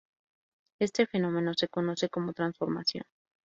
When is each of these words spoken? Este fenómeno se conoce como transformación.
Este 0.79 1.05
fenómeno 1.05 1.53
se 1.53 1.67
conoce 1.67 2.09
como 2.09 2.33
transformación. 2.33 3.03